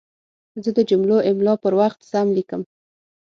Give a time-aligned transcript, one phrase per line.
[0.63, 2.61] زه د جملو املا پر وخت سم لیکم.